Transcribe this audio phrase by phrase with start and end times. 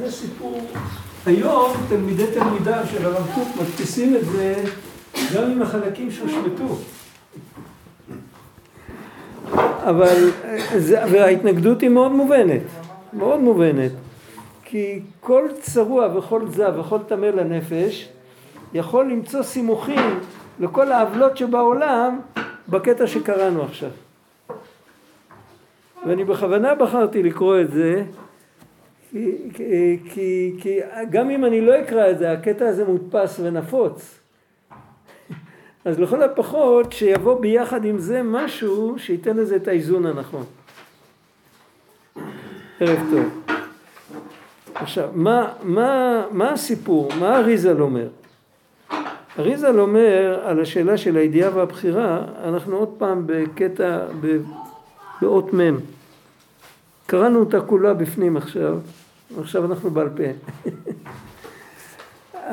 [0.00, 0.60] זה סיפור,
[1.26, 4.64] היום תלמידי תלמידיו של הרב קוק מדפיסים את זה
[5.34, 6.76] גם עם החלקים שהושמטו.
[9.82, 10.30] אבל,
[10.84, 12.60] וההתנגדות היא מאוד מובנת,
[13.12, 13.90] מאוד מובנת.
[14.64, 18.08] כי כל צרוע וכל זב וכל טמא לנפש
[18.74, 20.20] יכול למצוא סימוכים
[20.60, 22.20] לכל העוולות שבעולם
[22.68, 23.90] בקטע שקראנו עכשיו.
[26.06, 28.04] ואני בכוונה בחרתי לקרוא את זה
[29.10, 34.18] כי, כי, כי, גם אם אני לא אקרא את זה, הקטע הזה מודפס ונפוץ.
[35.84, 40.44] אז לכל הפחות שיבוא ביחד עם זה משהו שייתן לזה את האיזון הנכון.
[42.80, 43.56] ערב טוב.
[44.74, 47.08] עכשיו, מה, מה, מה הסיפור?
[47.18, 48.08] מה אריזל אומר?
[49.38, 53.98] אריזל אומר על השאלה של הידיעה והבחירה, אנחנו עוד פעם בקטע,
[55.20, 55.76] באות מ'.
[57.06, 58.78] קראנו אותה כולה בפנים עכשיו,
[59.38, 60.22] עכשיו אנחנו בעל פה.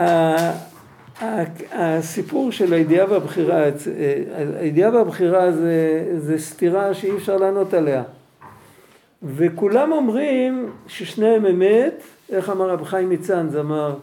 [1.72, 3.64] הסיפור של הידיעה והבחירה,
[4.60, 8.04] הידיעה והבחירה זה, זה סתירה שאי אפשר לענות עליה.
[9.24, 13.96] וכולם אומרים ששניהם אמת, איך אמר רב חיים מצאנז, אמר,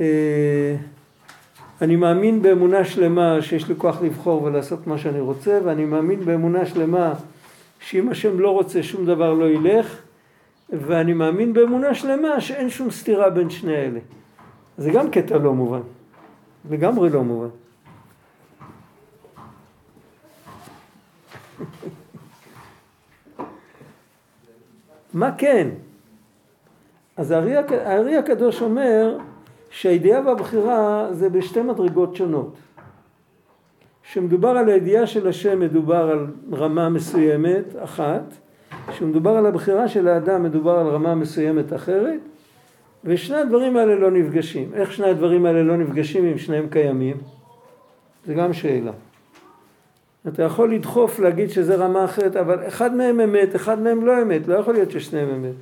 [0.00, 0.76] אה,
[1.82, 6.66] אני מאמין באמונה שלמה שיש לי כוח לבחור ולעשות מה שאני רוצה, ואני מאמין באמונה
[6.66, 7.14] שלמה
[7.80, 9.96] שאם השם לא רוצה שום דבר לא ילך,
[10.80, 14.00] ואני מאמין באמונה שלמה שאין שום סתירה בין שני אלה.
[14.78, 15.80] זה גם קטע לא מובן,
[16.70, 17.48] לגמרי לא מובן.
[25.14, 25.68] מה כן?
[27.16, 29.18] אז הארי הקדוש אומר
[29.70, 32.56] שהידיעה והבחירה זה בשתי מדרגות שונות.
[34.02, 38.34] כשמדובר על הידיעה של השם מדובר על רמה מסוימת אחת,
[38.88, 42.20] כשמדובר על הבחירה של האדם מדובר על רמה מסוימת אחרת,
[43.04, 44.70] ושני הדברים האלה לא נפגשים.
[44.74, 47.16] איך שני הדברים האלה לא נפגשים אם שניהם קיימים?
[48.26, 48.92] זה גם שאלה.
[50.28, 54.48] אתה יכול לדחוף להגיד שזה רמה אחרת, אבל אחד מהם אמת, אחד מהם לא אמת,
[54.48, 55.54] לא יכול להיות ששניהם אמת.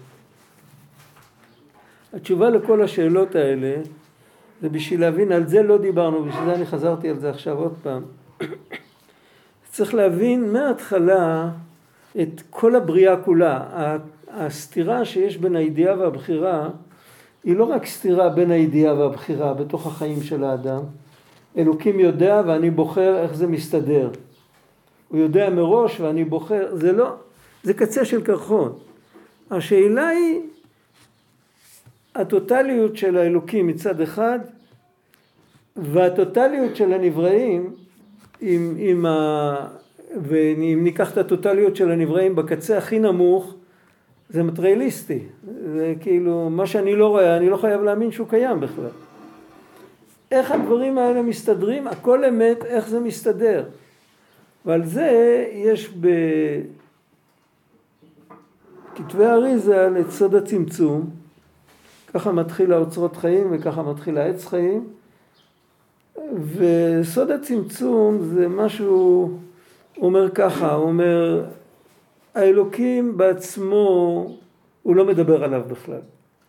[2.12, 3.74] התשובה לכל השאלות האלה
[4.62, 7.74] זה בשביל להבין, על זה לא דיברנו, בשביל זה אני חזרתי על זה עכשיו עוד
[7.82, 8.02] פעם.
[9.72, 11.50] צריך להבין מההתחלה
[12.20, 13.64] את כל הבריאה כולה.
[14.28, 16.68] הסתירה שיש בין הידיעה והבחירה
[17.44, 20.82] היא לא רק סתירה בין הידיעה והבחירה בתוך החיים של האדם.
[21.56, 24.10] אלוקים יודע ואני בוחר איך זה מסתדר.
[25.08, 27.14] הוא יודע מראש ואני בוחר, זה לא,
[27.62, 28.72] זה קצה של קרחון.
[29.50, 30.40] השאלה היא
[32.14, 34.38] הטוטליות של האלוקים מצד אחד
[35.76, 37.74] והטוטליות של הנבראים
[38.40, 39.81] עם, עם ה...
[40.22, 43.54] ואם ניקח את הטוטליות של הנבראים בקצה הכי נמוך
[44.30, 45.18] זה מטריאליסטי,
[45.74, 48.88] זה כאילו מה שאני לא רואה אני לא חייב להאמין שהוא קיים בכלל.
[50.30, 51.86] איך הדברים האלה מסתדרים?
[51.86, 53.64] הכל אמת, איך זה מסתדר.
[54.66, 55.94] ועל זה יש
[58.94, 61.10] בכתבי אריזה סוד הצמצום,
[62.14, 64.88] ככה מתחיל האוצרות חיים וככה מתחיל העץ חיים,
[66.56, 69.30] וסוד הצמצום זה משהו,
[69.96, 71.44] הוא אומר ככה, הוא אומר,
[72.34, 74.26] האלוקים בעצמו,
[74.82, 76.00] הוא לא מדבר עליו בכלל.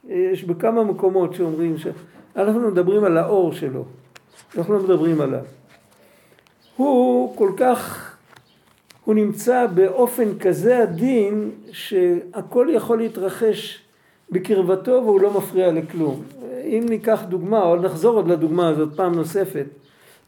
[0.07, 3.85] יש בכמה מקומות שאומרים שאנחנו מדברים על האור שלו,
[4.57, 5.43] אנחנו לא מדברים עליו.
[6.77, 8.09] הוא כל כך,
[9.05, 13.83] הוא נמצא באופן כזה עדין שהכל יכול להתרחש
[14.31, 16.23] בקרבתו והוא לא מפריע לכלום.
[16.63, 19.65] אם ניקח דוגמה, או נחזור עוד לדוגמה הזאת פעם נוספת,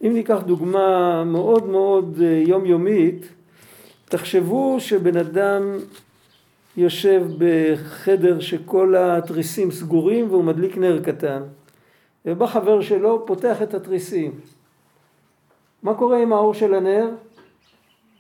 [0.02, 3.26] אם ניקח דוגמה מאוד מאוד אה, יומיומית,
[4.06, 5.78] תחשבו שבן אדם
[6.78, 11.44] יושב בחדר שכל התריסים סגורים והוא מדליק נר קטן,
[12.26, 14.40] ובא חבר שלו, פותח את התריסים.
[15.84, 17.10] מה קורה עם האור של הנר?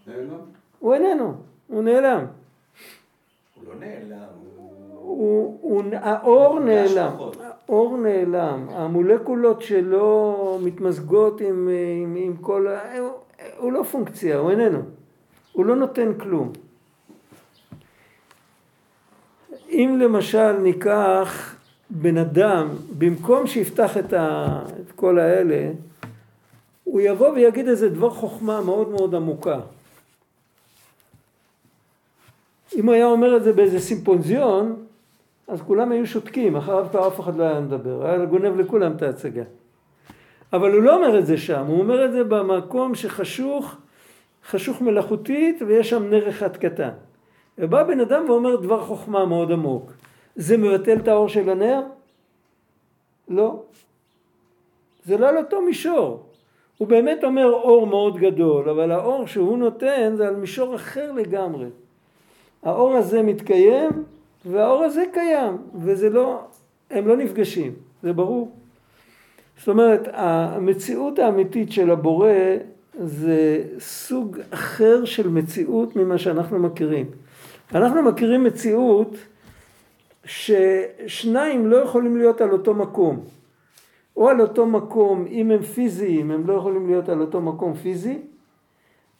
[0.07, 0.39] נעלם.
[0.79, 1.33] הוא איננו,
[1.67, 2.25] הוא נעלם.
[3.55, 4.17] הוא לא נעלם.
[4.17, 4.54] הוא,
[5.05, 7.11] הוא, האור נעלם,
[7.67, 11.69] האור נעלם, המולקולות שלו מתמזגות עם,
[12.03, 12.67] עם, עם כל,
[12.99, 13.09] הוא,
[13.57, 14.79] הוא לא פונקציה, הוא איננו,
[15.51, 16.51] הוא לא נותן כלום.
[19.69, 21.55] אם למשל ניקח
[21.89, 22.67] בן אדם,
[22.97, 25.71] במקום שיפתח את, ה, את כל האלה,
[26.83, 29.59] הוא יבוא ויגיד איזה דבר חוכמה מאוד מאוד עמוקה.
[32.75, 34.84] אם הוא היה אומר את זה באיזה סימפוזיון,
[35.47, 39.01] אז כולם היו שותקים, אחריו כבר אף אחד לא היה מדבר, היה גונב לכולם את
[39.01, 39.43] ההצגה.
[40.53, 43.75] אבל הוא לא אומר את זה שם, הוא אומר את זה במקום שחשוך,
[44.45, 46.89] חשוך מלאכותית ויש שם נר אחד קטן.
[47.57, 49.91] ובא בן אדם ואומר דבר חוכמה מאוד עמוק.
[50.35, 51.81] זה מבטל את האור של הנר?
[53.29, 53.63] לא.
[55.05, 56.23] זה לא על אותו מישור.
[56.77, 61.67] הוא באמת אומר אור מאוד גדול, אבל האור שהוא נותן זה על מישור אחר לגמרי.
[62.63, 63.89] האור הזה מתקיים
[64.45, 66.41] והאור הזה קיים, וזה לא,
[66.91, 68.51] הם לא נפגשים, זה ברור.
[69.57, 72.31] זאת אומרת, המציאות האמיתית של הבורא
[72.99, 77.05] זה סוג אחר של מציאות ממה שאנחנו מכירים.
[77.75, 79.17] אנחנו מכירים מציאות
[80.25, 83.23] ששניים לא יכולים להיות על אותו מקום.
[84.17, 88.17] או על אותו מקום, אם הם פיזיים, הם לא יכולים להיות על אותו מקום פיזי,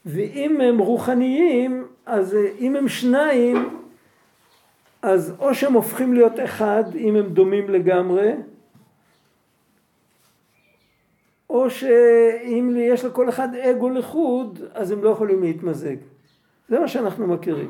[0.06, 3.70] ואם הם רוחניים, אז אם הם שניים,
[5.06, 8.32] אז או שהם הופכים להיות אחד, אם הם דומים לגמרי,
[11.50, 15.96] או שאם יש לכל אחד אגו לחוד, אז הם לא יכולים להתמזג.
[16.70, 17.70] זה מה שאנחנו מכירים.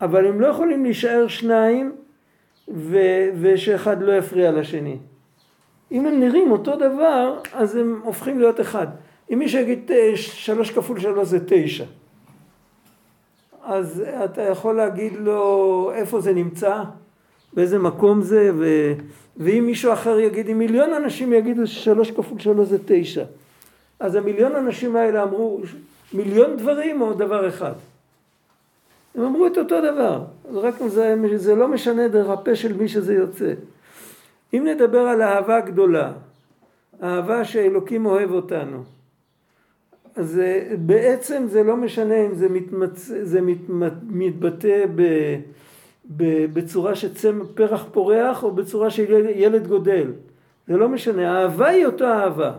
[0.00, 1.92] אבל הם לא יכולים להישאר שניים
[2.68, 4.98] ו- ושאחד לא יפריע לשני.
[5.92, 8.86] אם הם נראים אותו דבר, אז הם הופכים להיות אחד.
[9.32, 11.84] אם מישהו יגיד שלוש כפול שלוש זה תשע,
[13.70, 16.82] אז אתה יכול להגיד לו איפה זה נמצא,
[17.52, 18.92] באיזה מקום זה, ו...
[19.36, 23.24] ואם מישהו אחר יגיד, אם מיליון אנשים יגידו ששלוש כפול שלוש זה תשע,
[24.00, 25.60] אז המיליון אנשים האלה אמרו
[26.12, 27.72] מיליון דברים או דבר אחד.
[29.14, 33.14] הם אמרו את אותו דבר, רק זה, זה לא משנה דרך הפה של מי שזה
[33.14, 33.52] יוצא.
[34.54, 36.12] אם נדבר על אהבה גדולה,
[37.02, 38.82] אהבה שאלוקים אוהב אותנו,
[40.16, 40.40] אז
[40.78, 43.10] בעצם זה לא משנה אם זה, מתמצ...
[43.22, 43.58] זה מת...
[44.08, 45.02] מתבטא ב...
[46.16, 46.46] ב...
[46.52, 50.12] בצורה שפרח פורח או בצורה שילד גודל.
[50.68, 52.52] זה לא משנה, האהבה היא אותו אהבה.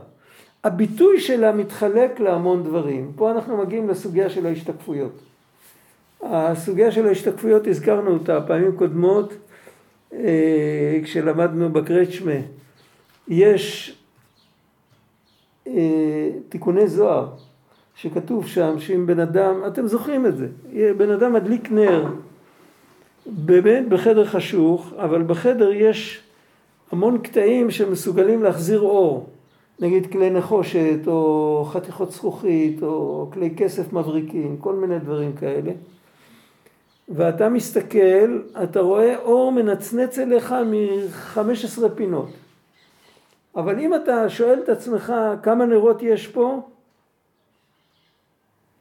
[0.63, 3.11] הביטוי שלה מתחלק להמון דברים.
[3.15, 5.19] פה אנחנו מגיעים לסוגיה של ההשתקפויות.
[6.21, 9.33] הסוגיה של ההשתקפויות, הזכרנו אותה פעמים קודמות,
[10.13, 12.31] אה, כשלמדנו בקרצ'מה.
[13.27, 14.00] יש אה,
[16.49, 17.27] תיקוני זוהר,
[17.95, 20.47] שכתוב שם שאם בן אדם, אתם זוכרים את זה,
[20.97, 22.05] בן אדם מדליק נר,
[23.25, 26.23] באמת בחדר חשוך, אבל בחדר יש
[26.91, 29.29] המון קטעים שמסוגלים להחזיר אור,
[29.79, 35.71] נגיד כלי נחושת או חתיכות זכוכית או כלי כסף מבריקים, כל מיני דברים כאלה.
[37.09, 42.29] ואתה מסתכל, אתה רואה אור מנצנץ אליך מ-15 פינות.
[43.55, 45.13] אבל אם אתה שואל את עצמך
[45.43, 46.69] כמה נרות יש פה,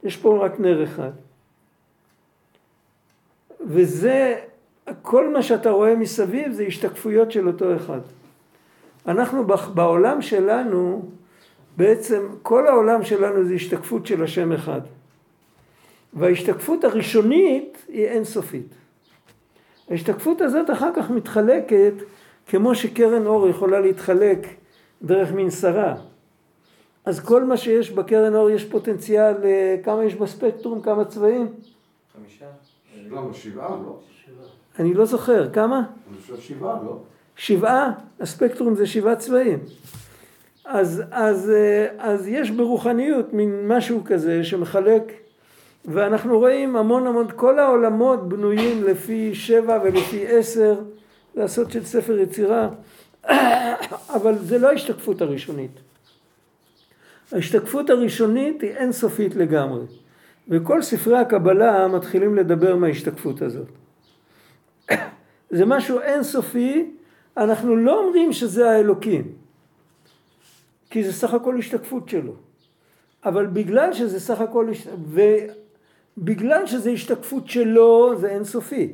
[0.02, 1.10] יש פה רק נר אחד.
[3.60, 4.40] וזה,
[5.02, 8.00] כל מה שאתה רואה מסביב זה השתקפויות של אותו אחד.
[9.06, 9.44] אנחנו
[9.74, 11.08] בעולם שלנו,
[11.76, 14.80] בעצם כל העולם שלנו זה השתקפות של השם אחד.
[16.12, 18.74] וההשתקפות הראשונית היא אינסופית.
[19.90, 21.92] ההשתקפות הזאת אחר כך מתחלקת
[22.46, 24.38] כמו שקרן אור יכולה להתחלק
[25.02, 25.94] דרך מין שרה.
[27.04, 31.48] אז כל מה שיש בקרן אור יש פוטנציאל, אה, כמה יש בספקטרום, כמה צבעים?
[32.16, 32.46] חמישה.
[33.10, 33.68] למה, שבעה?
[33.68, 33.98] לא.
[34.78, 35.82] אני לא זוכר, כמה?
[36.10, 36.98] אני חושב שבעה, לא.
[37.36, 37.92] שבעה?
[38.20, 39.58] הספקטרום זה שבעה צבעים.
[40.64, 45.12] אז, אז, אה, אז יש ברוחניות מין משהו כזה שמחלק,
[45.84, 50.80] ואנחנו רואים המון המון, כל העולמות בנויים לפי שבע ולפי עשר,
[51.34, 52.68] לעשות של ספר יצירה.
[54.14, 55.70] אבל זה לא ההשתקפות הראשונית.
[57.32, 59.84] ההשתקפות הראשונית היא אינסופית לגמרי.
[60.48, 63.68] וכל ספרי הקבלה מתחילים לדבר מההשתקפות הזאת.
[65.50, 66.90] זה משהו אינסופי,
[67.36, 69.32] אנחנו לא אומרים שזה האלוקים,
[70.90, 72.32] כי זה סך הכל השתקפות שלו.
[73.24, 74.70] אבל בגלל שזה סך הכל,
[76.16, 78.92] ובגלל שזה השתקפות שלו זה אינסופי.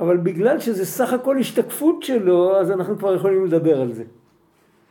[0.00, 4.04] אבל בגלל שזה סך הכל השתקפות שלו, אז אנחנו כבר יכולים לדבר על זה.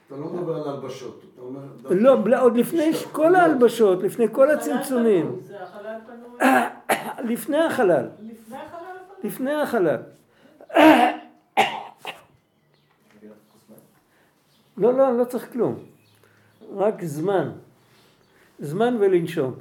[0.08, 1.60] אתה לא מדבר על הלבשות, אתה אומר...
[1.90, 5.40] לא, עוד לפני כל ההלבשות, לפני כל הצמצומים.
[7.32, 8.06] לפני החלל.
[8.22, 9.32] לפני החלל פנוי?
[9.32, 9.98] לפני החלל.
[14.78, 15.76] לא, לא, אני לא צריך כלום.
[16.76, 17.52] רק זמן.
[18.60, 19.54] זמן ולנשום.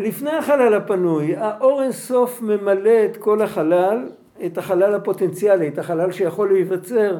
[0.00, 4.08] לפני החלל הפנוי, האור אינסוף ממלא את כל החלל,
[4.46, 7.18] את החלל הפוטנציאלי, את החלל שיכול להיווצר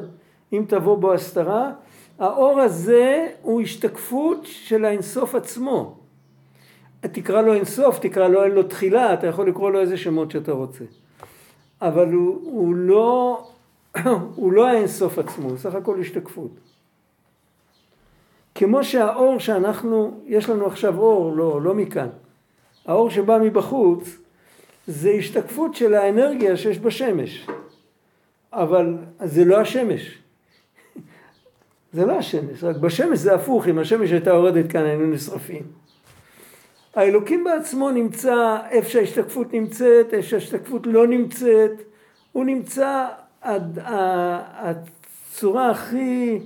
[0.53, 1.71] אם תבוא בו הסתרה.
[2.19, 5.97] האור הזה הוא השתקפות של האינסוף עצמו.
[7.01, 10.51] תקרא לו אינסוף, תקרא לו אין לו תחילה, אתה יכול לקרוא לו איזה שמות שאתה
[10.51, 10.83] רוצה.
[11.81, 13.43] אבל הוא, הוא לא,
[14.35, 16.70] הוא לא האינסוף עצמו, הוא סך הכל השתקפות.
[18.55, 22.07] כמו שהאור שאנחנו, יש לנו עכשיו אור, לא, לא מכאן.
[22.85, 24.17] האור שבא מבחוץ
[24.87, 27.47] זה השתקפות של האנרגיה שיש בשמש.
[28.53, 30.17] אבל זה לא השמש.
[31.93, 35.63] זה לא השמש, רק בשמש זה הפוך, אם השמש הייתה יורדת כאן היינו נשרפים.
[36.95, 41.71] האלוקים בעצמו נמצא איפה שההשתקפות נמצאת, איפה שההשתקפות לא נמצאת,
[42.31, 43.07] הוא נמצא,
[44.21, 46.39] הצורה הכי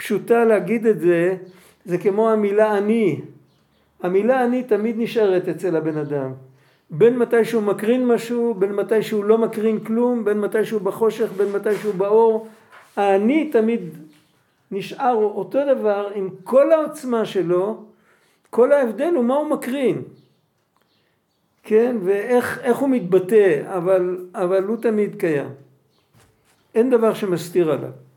[0.00, 1.36] פשוטה להגיד את זה,
[1.84, 3.20] זה כמו המילה אני.
[4.02, 6.32] המילה אני תמיד נשארת אצל הבן אדם.
[6.90, 11.32] בין מתי שהוא מקרין משהו, בין מתי שהוא לא מקרין כלום, בין מתי שהוא בחושך,
[11.32, 12.48] בין מתי שהוא באור.
[12.96, 13.80] האני תמיד
[14.70, 17.84] נשאר אותו דבר עם כל העוצמה שלו,
[18.50, 20.02] כל ההבדל הוא מה הוא מקרין.
[21.62, 25.48] כן, ואיך הוא מתבטא, אבל, אבל הוא תמיד קיים.
[26.74, 28.09] אין דבר שמסתיר עליו.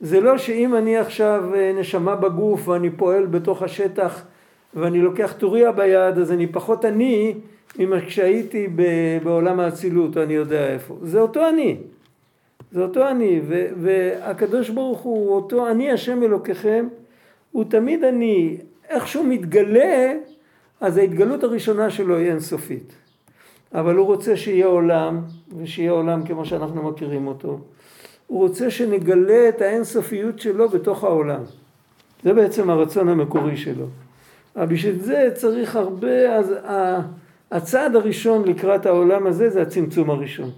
[0.00, 4.24] זה לא שאם אני עכשיו אה, נשמה בגוף ואני פועל בתוך השטח
[4.74, 7.34] ואני לוקח טוריה ביד אז אני פחות אני
[7.78, 8.68] ממה כשהייתי
[9.22, 10.96] בעולם האצילות או אני יודע איפה.
[11.02, 11.76] זה אותו אני.
[12.72, 13.40] זה אותו אני.
[13.76, 16.88] והקדוש ברוך הוא אותו אני השם אלוקיכם
[17.52, 18.56] הוא תמיד אני.
[18.88, 20.12] איך שהוא מתגלה
[20.80, 22.92] אז ההתגלות הראשונה שלו היא אינסופית.
[23.74, 25.20] אבל הוא רוצה שיהיה עולם
[25.56, 27.58] ושיהיה עולם כמו שאנחנו מכירים אותו.
[28.26, 31.40] הוא רוצה שנגלה את האינסופיות שלו בתוך העולם.
[32.22, 33.86] זה בעצם הרצון המקורי שלו.
[34.56, 36.54] אבל בשביל זה צריך הרבה, אז
[37.50, 40.50] הצעד הראשון לקראת העולם הזה זה הצמצום הראשון.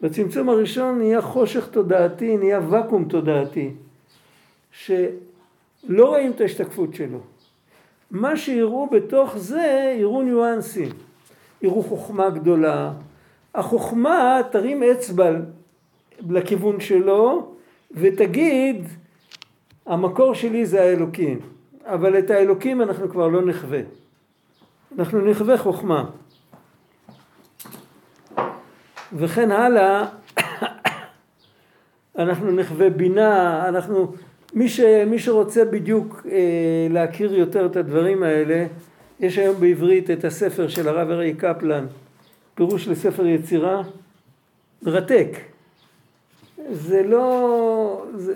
[0.00, 3.70] בצמצום הראשון נהיה חושך תודעתי, נהיה ואקום תודעתי,
[4.72, 5.08] שלא
[5.98, 7.18] רואים את ההשתקפות שלו.
[8.10, 10.88] מה שיראו בתוך זה, יראו ניואנסים,
[11.62, 12.92] יראו חוכמה גדולה.
[13.54, 15.30] החוכמה תרים אצבע
[16.28, 17.52] לכיוון שלו
[17.90, 18.84] ותגיד
[19.86, 21.40] המקור שלי זה האלוקים
[21.84, 23.80] אבל את האלוקים אנחנו כבר לא נחווה
[24.98, 26.04] אנחנו נחווה חוכמה.
[29.12, 30.04] וכן הלאה
[32.18, 34.12] אנחנו נחווה בינה אנחנו
[34.54, 38.66] מי, ש, מי שרוצה בדיוק אה, להכיר יותר את הדברים האלה
[39.20, 41.86] יש היום בעברית את הספר של הרב ארי קפלן
[42.54, 43.82] פירוש לספר יצירה
[44.82, 45.28] מרתק
[46.70, 48.34] זה לא, זה,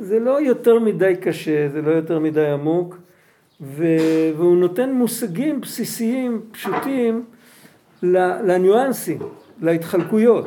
[0.00, 2.96] זה לא יותר מדי קשה, זה לא יותר מדי עמוק,
[3.60, 3.84] ו,
[4.36, 7.24] והוא נותן מושגים בסיסיים, פשוטים,
[8.02, 9.18] לניואנסים,
[9.60, 10.44] להתחלקויות.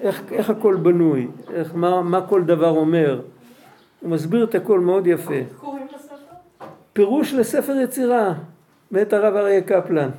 [0.00, 3.20] איך, איך הכל בנוי, איך, מה, מה כל דבר אומר.
[4.00, 5.34] הוא מסביר את הכל מאוד יפה.
[5.34, 6.14] איך קוראים לספר?
[6.92, 8.34] פירוש לספר יצירה,
[8.90, 10.10] מאת הרב אריה קפלן.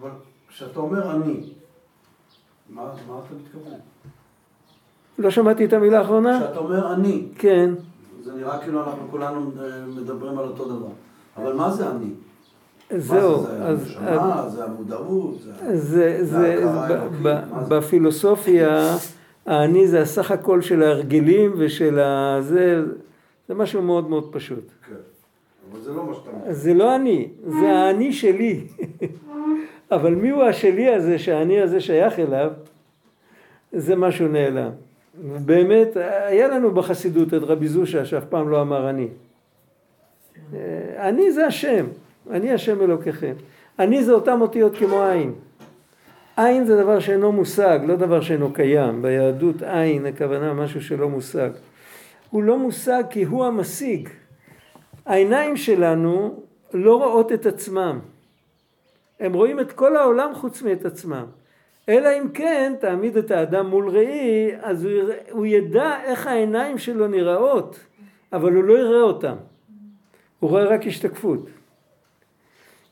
[0.00, 0.10] אבל
[0.48, 1.40] כשאתה אומר אני,
[2.70, 3.78] מה, מה אתה מתכוון?
[5.18, 6.40] לא שמעתי את המילה האחרונה?
[6.40, 7.26] כשאתה אומר אני.
[7.38, 7.70] כן.
[8.22, 10.88] זה נראה כאילו אנחנו כולנו אה, מדברים על אותו דבר.
[11.36, 12.10] אבל מה זה אני?
[12.90, 13.86] זהו, מה זה, אז...
[13.86, 15.34] זה הנשמה, זה המודעות,
[15.72, 16.24] זה...
[16.24, 17.64] זה, ההכרה?
[17.68, 18.96] בפילוסופיה,
[19.46, 22.38] האני זה הסך הכל של ההרגלים ושל ה...
[22.40, 22.82] זה,
[23.48, 24.70] זה משהו מאוד מאוד פשוט.
[24.88, 24.94] כן.
[25.72, 26.52] אבל זה לא מה שאתה אומר.
[26.52, 28.66] זה לא אני, זה האני שלי.
[29.92, 32.50] אבל מי הוא השלי הזה שהאני הזה שייך אליו?
[33.72, 34.70] זה משהו נעלם.
[35.20, 35.96] באמת,
[36.26, 39.08] היה לנו בחסידות את רבי זושה שאף פעם לא אמר אני.
[40.96, 41.86] אני זה השם,
[42.30, 43.34] אני השם אלוקיכם.
[43.78, 45.34] אני זה אותם אותיות כמו עין.
[46.36, 49.02] עין זה דבר שאינו מושג, לא דבר שאינו קיים.
[49.02, 51.50] ביהדות עין הכוונה משהו שלא מושג.
[52.30, 54.08] הוא לא מושג כי הוא המשיג.
[55.06, 56.42] העיניים שלנו
[56.74, 57.98] לא רואות את עצמם.
[59.20, 61.24] הם רואים את כל העולם חוץ מאת עצמם.
[61.88, 64.92] אלא אם כן תעמיד את האדם מול ראי, אז הוא,
[65.30, 67.78] הוא ידע איך העיניים שלו נראות,
[68.32, 69.34] אבל הוא לא יראה אותם.
[70.40, 71.46] הוא רואה רק השתקפות.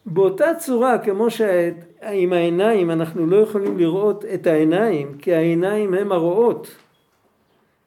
[0.07, 6.77] באותה צורה כמו שעם העיניים אנחנו לא יכולים לראות את העיניים, כי העיניים הם הרואות,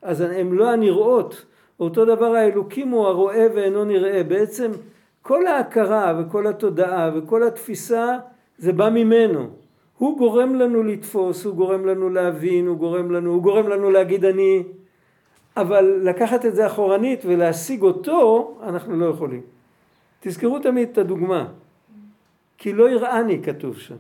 [0.02, 1.46] אז הן לא הנראות.
[1.80, 4.24] אותו דבר האלוקים הוא הרואה ואינו נראה.
[4.24, 4.72] בעצם
[5.22, 8.18] כל ההכרה וכל התודעה וכל התפיסה
[8.58, 9.50] זה בא ממנו.
[9.98, 14.26] הוא גורם לנו לתפוס, הוא גורם לנו להבין, הוא גורם לנו, הוא גורם לנו להגיד
[14.26, 14.64] אני,
[15.58, 19.42] אבל לקחת את זה אחורנית ולהשיג אותו, אנחנו לא יכולים.
[20.20, 21.48] תזכרו תמיד את הדוגמה,
[22.58, 23.96] כי לא יראני כתוב שם.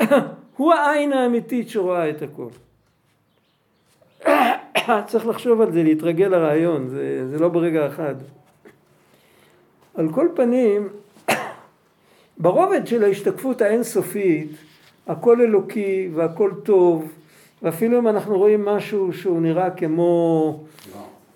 [0.56, 2.48] הוא העין האמיתית שרואה את הכל.
[5.08, 8.14] צריך לחשוב על זה, להתרגל לרעיון, זה, זה לא ברגע אחד.
[9.94, 10.88] על כל פנים,
[12.38, 14.50] ברובד של ההשתקפות האינסופית,
[15.06, 17.12] הכל אלוקי והכל טוב,
[17.62, 20.64] ואפילו אם אנחנו רואים משהו שהוא נראה כמו,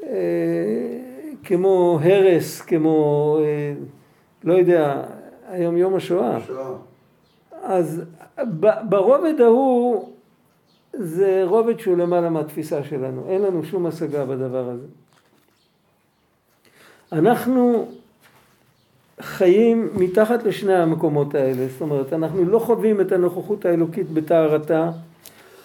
[0.03, 0.09] אה,
[1.45, 3.75] כמו הרס, כמו, אה,
[4.45, 5.03] לא יודע,
[5.49, 6.75] היום יום השואה, שואה.
[7.63, 8.03] אז
[8.89, 10.09] ברובד ההוא
[10.93, 14.87] זה רובד שהוא למעלה מהתפיסה שלנו, אין לנו שום השגה בדבר הזה.
[17.13, 17.87] אנחנו
[19.21, 24.91] חיים מתחת לשני המקומות האלה, זאת אומרת אנחנו לא חווים את הנוכחות האלוקית בטהרתה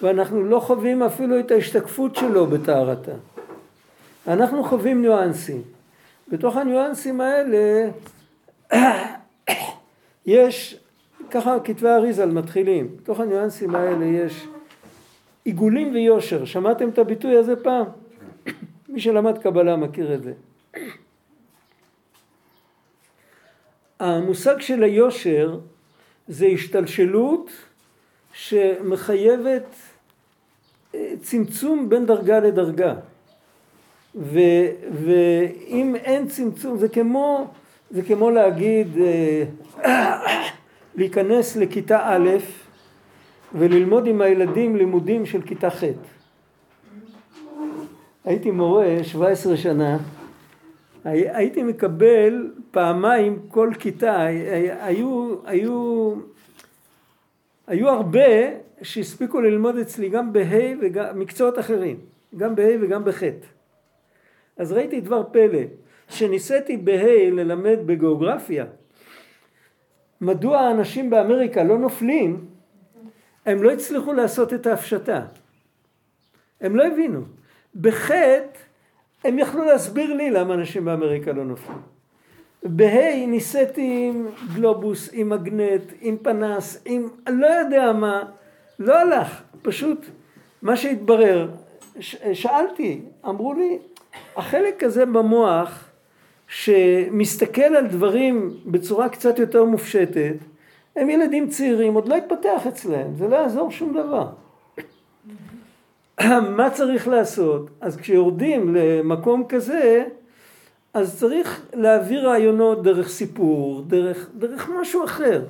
[0.02, 3.12] ואנחנו לא חווים אפילו את ההשתקפות שלו בטהרתה.
[4.28, 5.62] אנחנו חווים ניואנסים.
[6.32, 7.90] בתוך הניואנסים האלה
[10.26, 10.80] יש,
[11.32, 14.48] ככה כתבי אריזל מתחילים, בתוך הניואנסים האלה יש
[15.46, 17.86] עיגולים ויושר, שמעתם את הביטוי הזה פעם?
[18.90, 20.34] מי שלמד קבלה מכיר את זה.
[24.00, 25.60] המושג של היושר
[26.28, 27.52] זה השתלשלות
[28.34, 29.76] שמחייבת
[30.96, 32.94] אה, צמצום בין דרגה לדרגה.
[34.16, 34.40] ו,
[35.04, 37.48] ואם אין צמצום, זה כמו,
[37.92, 38.88] זה כמו להגיד,
[39.86, 40.24] אה,
[40.98, 42.30] להיכנס לכיתה א'
[43.54, 45.84] וללמוד עם הילדים לימודים של כיתה ח'.
[48.26, 49.98] הייתי מורה 17 שנה,
[51.04, 54.22] הייתי מקבל פעמיים כל כיתה,
[54.80, 56.14] היו, היו,
[57.68, 58.28] היו הרבה
[58.82, 62.00] שהספיקו ללמוד אצלי גם בה' וגם מקצועות אחרים,
[62.38, 63.24] גם בה' וגם בח'.
[64.58, 65.60] אז ראיתי דבר פלא,
[66.10, 68.66] שניסיתי בה' ללמד בגיאוגרפיה,
[70.22, 72.46] מדוע האנשים באמריקה לא נופלים,
[73.46, 75.26] הם לא הצליחו לעשות את ההפשטה.
[76.62, 77.22] הם לא הבינו.
[77.76, 78.67] בחטא
[79.24, 81.78] הם יכלו להסביר לי למה אנשים באמריקה לא נופלים.
[82.64, 88.24] בה' ניסיתי עם גלובוס, עם מגנט, עם פנס, עם לא יודע מה,
[88.80, 90.06] לא הלך, פשוט
[90.62, 91.50] מה שהתברר,
[92.00, 93.78] ש- שאלתי, אמרו לי,
[94.36, 95.90] החלק הזה במוח
[96.48, 100.36] שמסתכל על דברים בצורה קצת יותר מופשטת,
[100.96, 104.28] הם ילדים צעירים, עוד לא התפתח אצלם, זה לא יעזור שום דבר.
[106.58, 107.70] מה צריך לעשות?
[107.82, 110.06] אז כשיורדים למקום כזה,
[110.94, 115.44] אז צריך להעביר רעיונות דרך סיפור, דרך, דרך משהו אחר.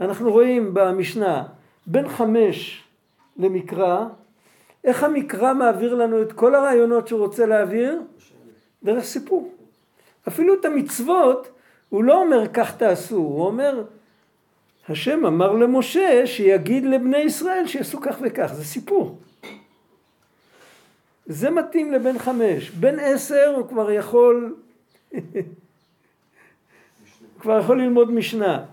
[0.00, 1.42] אנחנו רואים במשנה
[1.86, 2.84] בין חמש
[3.36, 4.04] למקרא,
[4.84, 8.00] איך המקרא מעביר לנו את כל הרעיונות שהוא רוצה להעביר?
[8.82, 9.52] דרך סיפור.
[10.28, 11.48] אפילו את המצוות,
[11.88, 13.82] הוא לא אומר כך תעשו, הוא אומר
[14.88, 19.18] השם אמר למשה שיגיד לבני ישראל שיעשו כך וכך, זה סיפור.
[21.26, 22.70] זה מתאים לבן חמש.
[22.70, 24.54] בן עשר הוא כבר יכול,
[27.40, 28.64] כבר יכול ללמוד משנה.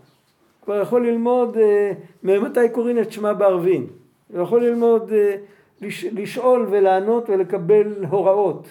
[0.64, 1.92] כבר יכול ללמוד אה,
[2.24, 3.88] ממתי קוראים את שמע בערבין.
[4.34, 5.36] הוא יכול ללמוד, אה,
[5.82, 8.68] לש, לשאול ולענות ולקבל הוראות.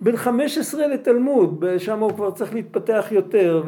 [0.00, 3.62] בן חמש עשרה לתלמוד, שם הוא כבר צריך להתפתח יותר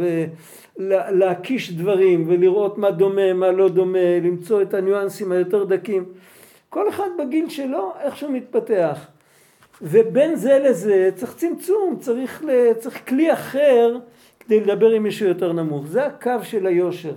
[0.79, 6.05] ולהקיש דברים ולראות מה דומה, מה לא דומה, למצוא את הניואנסים היותר דקים.
[6.69, 9.07] כל אחד בגיל שלו, איך שהוא מתפתח.
[9.83, 12.45] ובין זה לזה צריך צמצום, צריך,
[12.79, 13.97] צריך כלי אחר
[14.41, 15.87] כדי לדבר עם מישהו יותר נמוך.
[15.87, 17.13] זה הקו של היושר.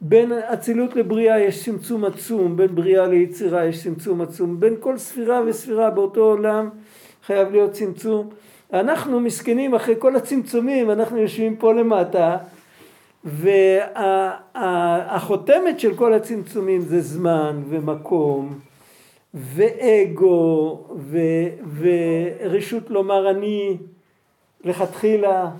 [0.00, 5.42] בין אצילות לבריאה יש צמצום עצום, בין בריאה ליצירה יש צמצום עצום, בין כל ספירה
[5.46, 6.68] וספירה באותו עולם
[7.26, 8.28] חייב להיות צמצום.
[8.72, 12.36] אנחנו מסכנים אחרי כל הצמצומים, אנחנו יושבים פה למטה,
[14.54, 18.58] והחותמת של כל הצמצומים זה זמן ומקום
[19.34, 21.18] ואגו ו,
[21.78, 23.76] ורשות לומר אני
[24.64, 25.50] לכתחילה.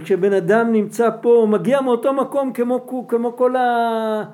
[0.00, 4.24] כשבן אדם נמצא פה, הוא מגיע מאותו מקום כמו, כמו כל ה...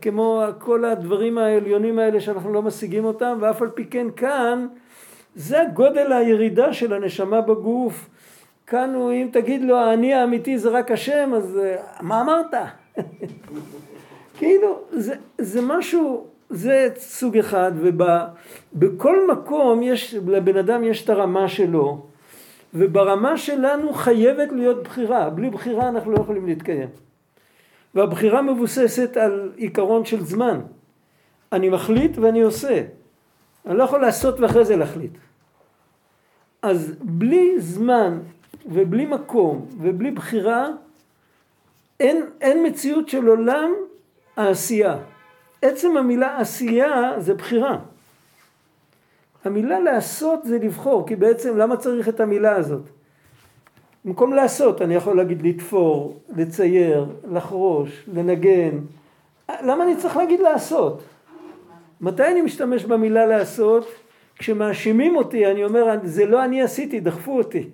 [0.00, 4.66] כמו כל הדברים העליונים האלה שאנחנו לא משיגים אותם, ואף על פי כן כאן
[5.34, 8.08] זה גודל הירידה של הנשמה בגוף.
[8.66, 11.60] כאן הוא, אם תגיד לו האני האמיתי זה רק השם, אז
[12.00, 12.54] מה אמרת?
[14.38, 21.48] כאילו, זה, זה משהו, זה סוג אחד, ובכל מקום יש, לבן אדם יש את הרמה
[21.48, 22.06] שלו,
[22.74, 26.88] וברמה שלנו חייבת להיות בחירה, בלי בחירה אנחנו לא יכולים להתקיים.
[27.94, 30.60] והבחירה מבוססת על עיקרון של זמן.
[31.52, 32.82] אני מחליט ואני עושה.
[33.66, 35.10] אני לא יכול לעשות ואחרי זה להחליט.
[36.62, 38.18] אז בלי זמן
[38.66, 40.68] ובלי מקום ובלי בחירה,
[42.00, 43.70] אין, אין מציאות של עולם
[44.36, 44.98] העשייה.
[45.62, 47.78] עצם המילה עשייה זה בחירה.
[49.44, 52.82] המילה לעשות זה לבחור, כי בעצם למה צריך את המילה הזאת?
[54.04, 58.78] במקום לעשות אני יכול להגיד לתפור, לצייר, לחרוש, לנגן.
[59.48, 61.02] למה אני צריך להגיד לעשות?
[62.00, 63.86] מתי אני משתמש במילה לעשות?
[64.36, 67.70] כשמאשימים אותי אני אומר זה לא אני עשיתי, דחפו אותי.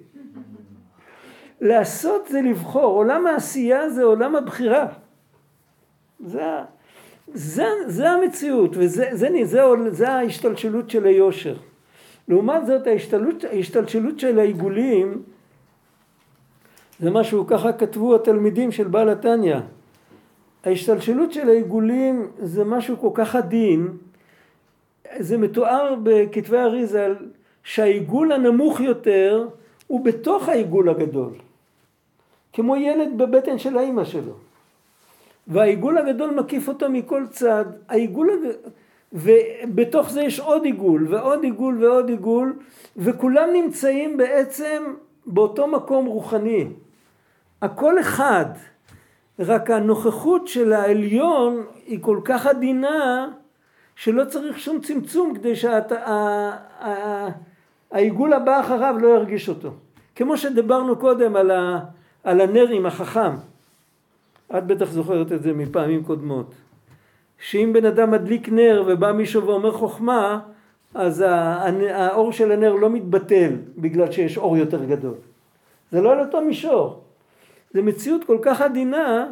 [1.61, 4.87] לעשות זה לבחור, עולם העשייה זה עולם הבחירה.
[6.21, 6.43] זה
[7.35, 9.61] זה, זה המציאות, וזה זה, זה,
[9.91, 11.57] זה ההשתלשלות של היושר.
[12.29, 15.23] לעומת זאת ההשתלשלות, ההשתלשלות של העיגולים
[17.01, 19.57] זה משהו ככה כתבו התלמידים של בעל התניא.
[20.65, 23.89] ההשתלשלות של העיגולים זה משהו כל כך עדין,
[25.19, 27.15] זה מתואר בכתבי אריזל
[27.63, 29.49] שהעיגול הנמוך יותר
[29.87, 31.33] הוא בתוך העיגול הגדול,
[32.53, 34.33] כמו ילד בבטן של האימא שלו.
[35.47, 38.31] והעיגול הגדול מקיף אותו מכל צד, העיגול.
[39.13, 42.57] ובתוך זה יש עוד עיגול ועוד עיגול ועוד עיגול,
[42.97, 44.83] וכולם נמצאים בעצם
[45.27, 46.67] באותו מקום רוחני.
[47.63, 48.45] הכל אחד,
[49.39, 53.29] רק הנוכחות של העליון היא כל כך עדינה
[53.97, 55.53] שלא צריך שום צמצום כדי
[57.91, 59.71] שהעיגול הבא אחריו לא ירגיש אותו.
[60.15, 61.79] כמו שדיברנו קודם על, ה,
[62.25, 63.31] על הנר עם החכם.
[64.59, 66.55] את בטח זוכרת את זה מפעמים קודמות.
[67.39, 70.41] שאם בן אדם מדליק נר ובא מישהו ואומר חוכמה,
[70.95, 71.25] אז
[71.91, 75.15] האור של הנר לא מתבטל בגלל שיש אור יותר גדול.
[75.91, 77.03] זה לא על אותו מישור.
[77.71, 79.29] זה מציאות כל כך עדינה.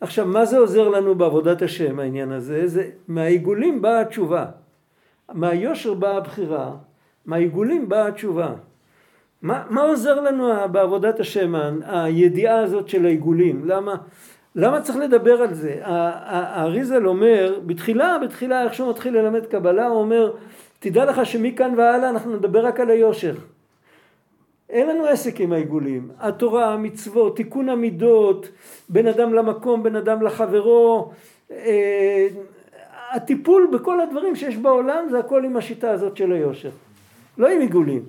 [0.00, 2.66] עכשיו, מה זה עוזר לנו בעבודת השם העניין הזה?
[2.66, 4.46] זה מהעיגולים באה התשובה.
[5.32, 6.70] מהיושר באה הבחירה,
[7.26, 8.54] מהעיגולים באה התשובה.
[9.42, 13.62] מה, מה עוזר לנו בעבודת השם, הידיעה הזאת של העיגולים?
[13.64, 13.94] למה,
[14.56, 15.80] למה צריך לדבר על זה?
[15.82, 20.32] האריזל אומר, בתחילה, בתחילה, איך שהוא מתחיל ללמד קבלה, הוא אומר,
[20.78, 23.34] תדע לך שמכאן והלאה אנחנו נדבר רק על היושר.
[24.70, 26.10] אין לנו עסק עם העיגולים.
[26.18, 28.48] התורה, המצוות, תיקון המידות,
[28.88, 31.10] בין אדם למקום, בין אדם לחברו,
[31.50, 32.26] אה,
[33.10, 36.70] הטיפול בכל הדברים שיש בעולם זה הכל עם השיטה הזאת של היושר.
[37.38, 38.02] לא עם עיגולים.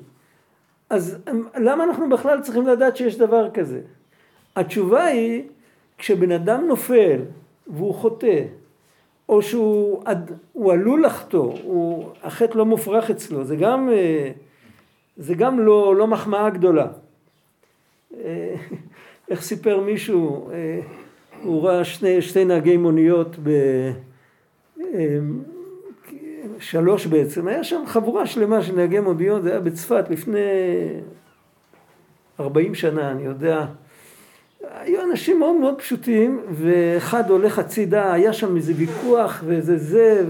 [0.89, 1.17] אז
[1.57, 3.81] למה אנחנו בכלל צריכים לדעת שיש דבר כזה?
[4.55, 5.43] התשובה היא,
[6.03, 7.19] כשבן אדם נופל
[7.67, 8.43] והוא חוטא,
[9.29, 11.53] או שהוא עלול לחטוא,
[12.23, 13.89] החטא לא מופרך אצלו, זה גם...
[13.89, 14.31] אה,
[15.17, 16.87] זה גם לא, לא מחמאה גדולה.
[18.17, 18.55] אה,
[19.29, 20.79] איך סיפר מישהו, אה,
[21.43, 23.49] הוא ראה שני, שתי נהגי מוניות ב...
[26.59, 30.39] שלוש בעצם, היה שם חבורה שלמה של נהגי מוניות, זה היה בצפת לפני
[32.39, 33.65] ארבעים שנה, אני יודע.
[34.69, 40.25] היו אנשים מאוד מאוד פשוטים, ואחד הולך הצידה, היה שם איזה ויכוח ואיזה זה,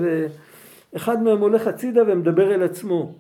[0.94, 3.14] ואחד מהם הולך הצידה ומדבר אל עצמו.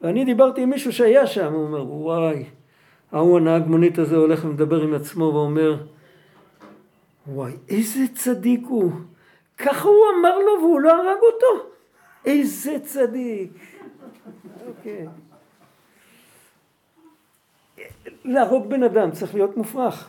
[0.00, 2.44] ואני דיברתי עם מישהו שהיה שם, הוא אומר, וואי,
[3.12, 5.76] ההוא הנהג מונית הזה הולך ומדבר עם עצמו ואומר,
[7.26, 8.92] וואי, איזה צדיק הוא.
[9.58, 11.68] ככה הוא אמר לו והוא לא הרג אותו?
[12.26, 13.50] איזה צדיק.
[14.66, 15.06] אוקיי.
[18.24, 20.08] להרוג בן אדם צריך להיות מופרך.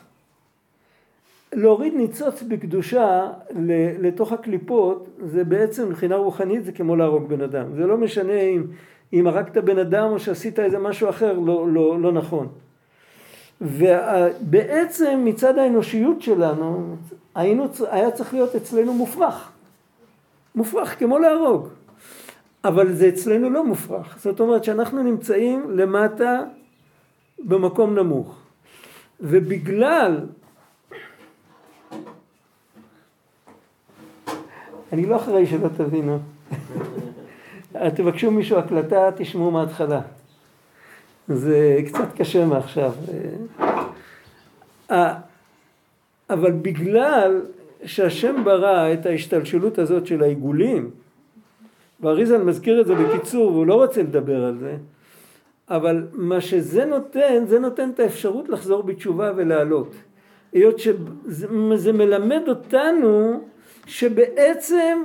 [1.53, 3.31] להוריד ניצוץ בקדושה
[3.99, 7.75] לתוך הקליפות זה בעצם מבחינה רוחנית זה כמו להרוג בן אדם.
[7.75, 8.63] זה לא משנה אם
[9.13, 12.47] אם הרגת בן אדם או שעשית איזה משהו אחר לא, לא, לא נכון.
[13.61, 16.95] ובעצם מצד האנושיות שלנו
[17.35, 19.51] היינו, היה צריך להיות אצלנו מופרך.
[20.55, 21.67] מופרך כמו להרוג.
[22.63, 24.17] אבל זה אצלנו לא מופרך.
[24.19, 26.43] זאת אומרת שאנחנו נמצאים למטה
[27.39, 28.35] במקום נמוך.
[29.19, 30.25] ובגלל
[34.93, 36.19] אני לא אחראי שלא תבינו.
[37.95, 40.01] תבקשו מישהו הקלטה, תשמעו מההתחלה.
[41.27, 42.91] זה קצת קשה מעכשיו.
[44.91, 45.13] אה,
[46.29, 47.41] אבל בגלל
[47.85, 50.89] שהשם ברא את ההשתלשלות הזאת של העיגולים,
[51.99, 54.77] ואריזל מזכיר את זה בקיצור והוא לא רוצה לדבר על זה,
[55.69, 59.95] אבל מה שזה נותן, זה נותן את האפשרות לחזור בתשובה ולעלות.
[60.53, 63.41] היות שזה מלמד אותנו
[63.85, 65.03] שבעצם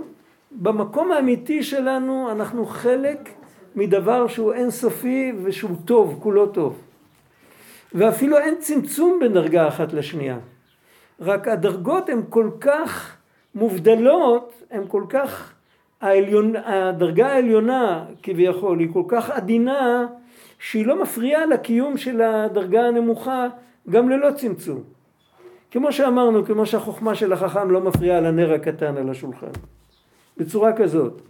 [0.51, 3.29] במקום האמיתי שלנו אנחנו חלק
[3.77, 6.81] מדבר שהוא אינסופי ושהוא טוב, כולו טוב.
[7.95, 10.39] ואפילו אין צמצום בין דרגה אחת לשנייה.
[11.21, 13.17] רק הדרגות הן כל כך
[13.55, 15.53] מובדלות, הן כל כך,
[16.01, 20.07] העליון, הדרגה העליונה כביכול היא כל כך עדינה
[20.61, 23.47] שהיא לא מפריעה לקיום של הדרגה הנמוכה
[23.91, 24.83] גם ללא צמצום.
[25.71, 29.51] כמו שאמרנו, כמו שהחוכמה של החכם לא מפריעה לנר הקטן על השולחן.
[30.37, 31.23] בצורה כזאת.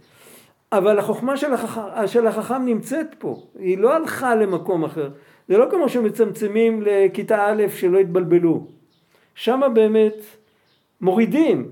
[0.71, 5.09] אבל החוכמה של החכם, של החכם נמצאת פה, היא לא הלכה למקום אחר.
[5.47, 8.67] זה לא כמו שמצמצמים לכיתה א' שלא יתבלבלו.
[9.35, 10.15] שם באמת
[11.01, 11.71] מורידים.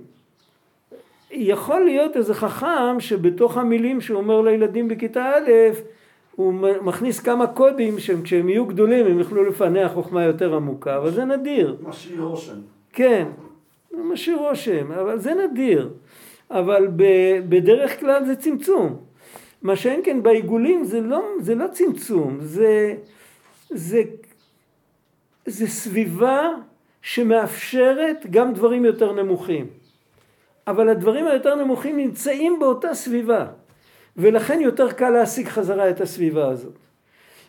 [1.32, 5.52] יכול להיות איזה חכם שבתוך המילים שהוא אומר לילדים בכיתה א',
[6.40, 11.26] הוא מכניס כמה קודים שכשהם יהיו גדולים הם יוכלו לפענח חוכמה יותר עמוקה, אבל זה
[11.26, 11.78] נדיר.
[11.82, 12.54] משאיר רושם.
[12.94, 13.28] כן,
[13.94, 15.90] משאיר רושם, אבל זה נדיר.
[16.52, 16.88] אבל
[17.50, 18.98] בדרך כלל זה צמצום.
[19.62, 22.96] מה שאין כן בעיגולים זה לא, זה לא צמצום, זה,
[23.70, 24.02] זה,
[25.46, 26.50] זה סביבה
[27.02, 29.68] שמאפשרת גם דברים יותר נמוכים.
[30.68, 33.46] אבל הדברים היותר נמוכים נמצאים באותה סביבה,
[34.20, 36.74] ולכן יותר קל להשיג חזרה את הסביבה הזאת.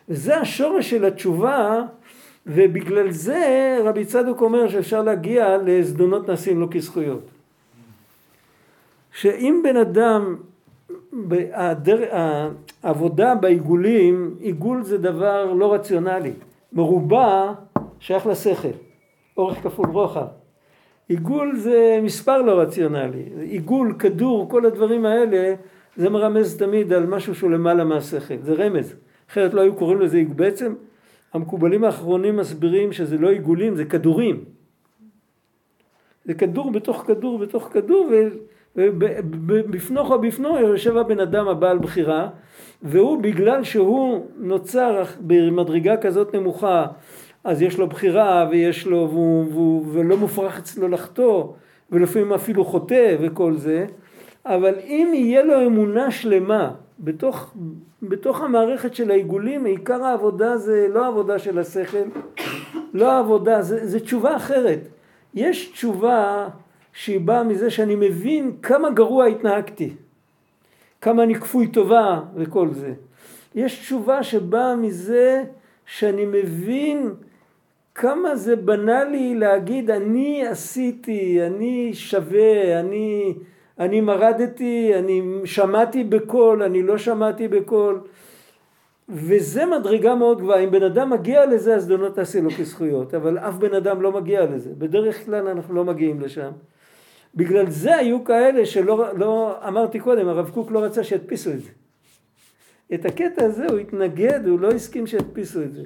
[0.09, 1.81] וזה השורש של התשובה,
[2.47, 7.29] ובגלל זה רבי צדוק אומר שאפשר להגיע לזדונות נעשים לו כזכויות.
[9.11, 10.35] שאם בן אדם,
[11.53, 11.99] הדר,
[12.83, 16.33] העבודה בעיגולים, עיגול זה דבר לא רציונלי.
[16.73, 17.53] מרובע
[17.99, 18.67] שייך לשכל,
[19.37, 20.27] אורך כפול רוחב.
[21.09, 23.23] עיגול זה מספר לא רציונלי.
[23.41, 25.53] עיגול, כדור, כל הדברים האלה,
[25.95, 28.95] זה מרמז תמיד על משהו שהוא למעלה מהשכל, זה רמז.
[29.29, 30.23] אחרת לא היו קוראים לזה.
[30.35, 30.73] בעצם
[31.33, 34.43] המקובלים האחרונים מסבירים שזה לא עיגולים, זה כדורים.
[36.25, 38.09] זה כדור בתוך כדור בתוך כדור,
[38.75, 42.29] ובפנוך בפנו יושב הבן אדם הבעל בחירה,
[42.81, 46.85] והוא בגלל שהוא נוצר במדרגה כזאת נמוכה,
[47.43, 51.53] אז יש לו בחירה ויש לו, והוא, והוא, ולא מופרך אצלו לחטוא,
[51.91, 53.85] ולפעמים אפילו חוטא וכל זה,
[54.45, 57.53] אבל אם יהיה לו אמונה שלמה בתוך,
[58.03, 62.03] בתוך המערכת של העיגולים, עיקר העבודה זה לא העבודה של השכל,
[62.93, 64.79] לא העבודה, זה, זה תשובה אחרת.
[65.33, 66.47] יש תשובה
[66.93, 69.93] שהיא באה מזה שאני מבין כמה גרוע התנהגתי,
[71.01, 72.93] כמה אני כפוי טובה וכל זה.
[73.55, 75.43] יש תשובה שבאה מזה
[75.85, 77.09] שאני מבין
[77.95, 83.33] כמה זה בנאלי להגיד אני עשיתי, אני שווה, אני,
[83.81, 88.01] אני מרדתי, אני שמעתי בקול, אני לא שמעתי בקול.
[89.09, 93.37] וזה מדרגה מאוד גבוהה, אם בן אדם מגיע לזה אז לא תעשה לו כזכויות, אבל
[93.37, 96.51] אף בן אדם לא מגיע לזה, בדרך כלל אנחנו לא מגיעים לשם.
[97.35, 101.69] בגלל זה היו כאלה שלא, לא, אמרתי קודם, הרב קוק לא רצה שידפיסו את זה.
[102.93, 105.83] את הקטע הזה הוא התנגד, הוא לא הסכים שידפיסו את זה.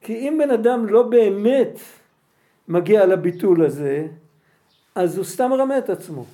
[0.00, 1.78] כי אם בן אדם לא באמת
[2.68, 4.06] מגיע לביטול הזה,
[4.94, 6.24] אז הוא סתם מרמה את עצמו.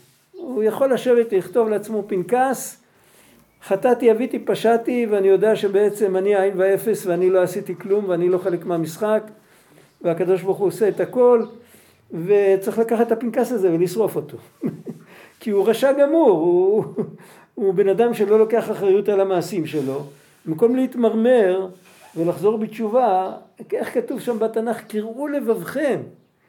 [0.45, 2.83] הוא יכול לשבת לכתוב לעצמו פנקס,
[3.63, 8.39] חטאתי, אביתי, פשעתי, ואני יודע שבעצם אני העין והאפס ואני לא עשיתי כלום ואני לא
[8.39, 9.23] חלק מהמשחק,
[10.03, 11.45] והקדוש ברוך הוא עושה את הכל,
[12.27, 14.37] וצריך לקחת את הפנקס הזה ולשרוף אותו.
[15.41, 16.85] כי הוא רשע גמור, הוא,
[17.55, 20.03] הוא בן אדם שלא לוקח אחריות על המעשים שלו.
[20.47, 21.69] במקום להתמרמר
[22.17, 23.33] ולחזור בתשובה,
[23.73, 24.81] איך כתוב שם בתנ"ך?
[24.89, 26.01] קראו לבבכם.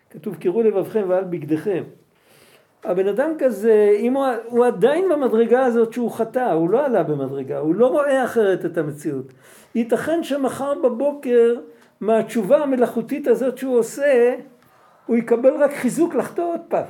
[0.10, 1.84] כתוב קראו לבבכם ועל בגדיכם.
[2.86, 7.60] הבן אדם כזה, אם הוא, הוא עדיין במדרגה הזאת שהוא חטא, הוא לא עלה במדרגה,
[7.60, 9.34] הוא לא רואה אחרת את המציאות.
[9.76, 11.56] ייתכן שמחר בבוקר
[12.02, 14.36] מהתשובה המלאכותית הזאת שהוא עושה,
[15.06, 16.86] הוא יקבל רק חיזוק לחטוא עוד פעם.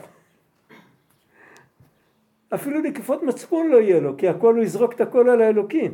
[2.53, 5.93] אפילו נקיפות מצפון לא יהיה לו, כי הכל הוא יזרוק את הכל על האלוקים.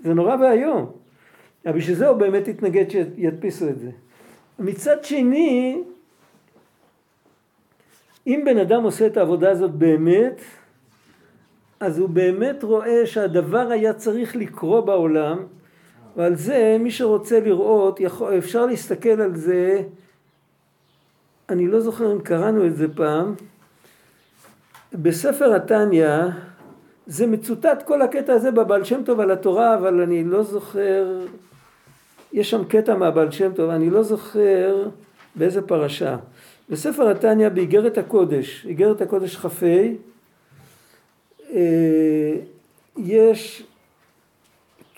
[0.00, 0.92] זה נורא ואיום.
[1.66, 3.90] אבל בשביל זה הוא באמת התנגד שידפיסו את זה.
[4.58, 5.82] מצד שני,
[8.26, 10.40] אם בן אדם עושה את העבודה הזאת באמת,
[11.80, 15.38] אז הוא באמת רואה שהדבר היה צריך לקרות בעולם,
[16.16, 19.82] ועל זה מי שרוצה לראות, יכול, אפשר להסתכל על זה,
[21.48, 23.34] אני לא זוכר אם קראנו את זה פעם,
[24.92, 26.08] בספר התניא,
[27.06, 31.20] זה מצוטט כל הקטע הזה בבעל שם טוב על התורה, אבל אני לא זוכר,
[32.32, 34.88] יש שם קטע מהבעל שם טוב, אני לא זוכר
[35.36, 36.16] באיזה פרשה.
[36.70, 39.66] בספר התניא באיגרת הקודש, איגרת הקודש כ"ה,
[41.54, 42.34] אה,
[42.96, 43.66] יש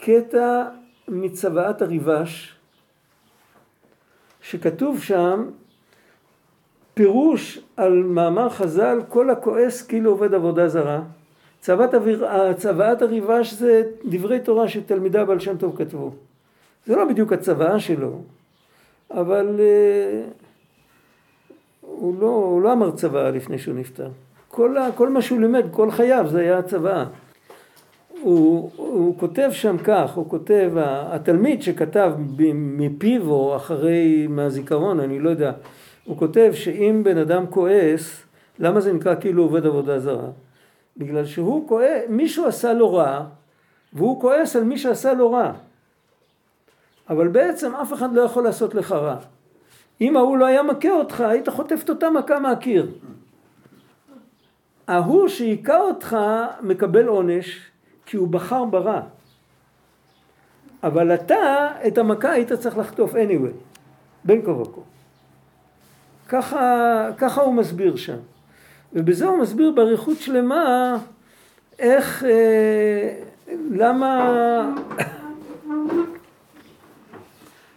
[0.00, 0.64] קטע
[1.08, 2.54] מצוואת הריבש,
[4.42, 5.50] שכתוב שם
[6.94, 11.02] פירוש על מאמר חז"ל, כל הכועס כאילו עובד עבודה זרה.
[11.60, 16.12] צוואת, אוויר, צוואת הריבש זה דברי תורה שתלמידי הבעל שם טוב כתבו.
[16.86, 18.22] זה לא בדיוק הצוואה שלו,
[19.10, 20.49] אבל uh,
[22.00, 24.08] הוא, לא, הוא לא אמר צוואה לפני שהוא נפטר.
[24.48, 27.04] כל, כל מה שהוא לימד, כל חייו, זה היה הצוואה.
[28.20, 32.12] הוא, הוא כותב שם כך, הוא כותב, התלמיד שכתב
[32.54, 35.52] מפיו או אחרי, מהזיכרון, אני לא יודע,
[36.04, 38.22] הוא כותב שאם בן אדם כועס,
[38.58, 40.28] למה זה נקרא כאילו עובד עבודה זרה?
[40.96, 43.24] בגלל שהוא כועס, מישהו עשה לו רע,
[43.92, 45.52] והוא כועס על מי שעשה לו רע.
[47.10, 49.16] אבל בעצם אף אחד לא יכול לעשות לך רע.
[50.00, 52.90] אם ההוא לא היה מכה אותך, היית חוטף את אותה מכה מהקיר.
[54.88, 56.16] ההוא שהיכה אותך
[56.60, 57.60] מקבל עונש
[58.06, 59.00] כי הוא בחר ברע.
[60.82, 63.54] אבל אתה את המכה היית צריך לחטוף anyway,
[64.24, 64.80] בין כה וכה.
[66.28, 68.16] ככה, ככה הוא מסביר שם.
[68.92, 70.96] ובזה הוא מסביר באריכות שלמה
[71.78, 73.22] איך, אה,
[73.70, 74.30] למה,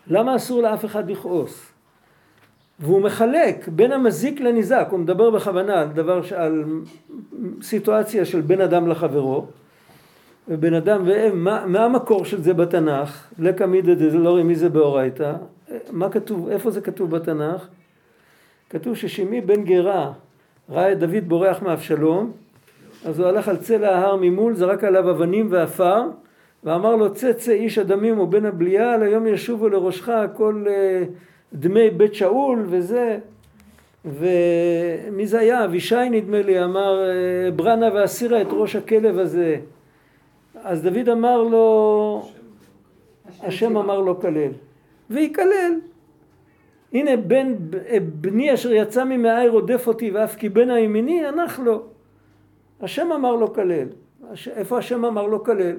[0.08, 1.73] למה אסור לאף אחד לכעוס.
[2.84, 6.64] והוא מחלק בין המזיק לניזק, הוא מדבר בכוונה על דבר, על
[7.62, 9.46] סיטואציה של בן אדם לחברו,
[10.48, 13.28] ובן אדם, ומה מה המקור של זה בתנ"ך?
[13.40, 15.34] לקא מידא דזלורי מי זה באורייתא?
[15.92, 17.68] מה כתוב, איפה זה כתוב בתנ"ך?
[18.70, 20.12] כתוב ששימי בן גרה
[20.70, 22.32] ראה את דוד בורח מאבשלום,
[23.06, 26.02] אז הוא הלך על צלע ההר ממול, זרק עליו אבנים ועפר,
[26.64, 32.14] ואמר לו צא צא איש הדמים ובן הבליעל, היום ישובו לראשך כל uh, דמי בית
[32.14, 33.20] שאול וזה.
[34.06, 35.66] ומי זה היה?
[35.66, 39.58] אבישי נדמה לי, אמר אה, ברנה והסירה את ראש הכלב הזה.
[40.64, 42.30] אז דוד אמר לו,
[43.42, 44.52] השם אמר לו כלל.
[45.10, 45.74] ויקלל.
[46.94, 47.54] הנה בן,
[48.22, 51.84] בני אשר יצא ממאי רודף אותי ואף כי בן הימיני הנח לו.
[52.82, 53.88] השם אמר לו כלל.
[54.56, 55.76] איפה השם אמר לו כלל?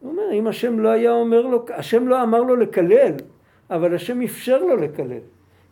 [0.00, 3.12] הוא אומר, אם השם לא היה אומר לו, השם לא אמר לו לקלל,
[3.70, 5.18] אבל השם אפשר לו לקלל.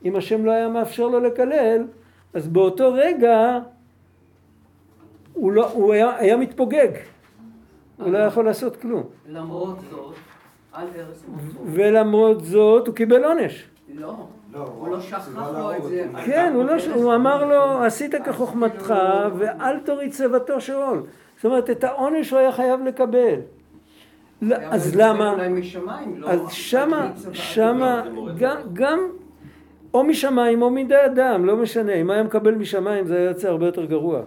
[0.04, 1.87] אם השם לא היה מאפשר לו לקלל,
[2.34, 3.58] אז באותו רגע
[5.32, 6.88] הוא, לא, הוא היה, היה מתפוגג.
[7.98, 9.02] הוא לא יכול לעשות כלום.
[9.28, 10.14] למרות זאת,
[10.72, 11.24] על ארץ
[11.66, 13.68] ולמרות זאת הוא קיבל עונש.
[13.94, 14.14] לא,
[14.52, 16.06] הוא לא שכח לו את זה.
[16.26, 18.94] כן, הוא, לא, הוא אמר לו, עשית כחוכמתך
[19.38, 21.02] ואל תוריד צוותו שאול.
[21.37, 23.40] זאת אומרת, את העונש הוא היה חייב לקבל.
[24.42, 25.35] לא, אז למה?
[26.16, 26.31] לא...
[26.31, 28.03] אז שמה, שמה,
[28.38, 28.98] גם, גם
[29.94, 31.94] או משמיים או מידי אדם, לא משנה.
[31.94, 34.20] אם היה מקבל משמיים זה היה יוצא הרבה יותר גרוע.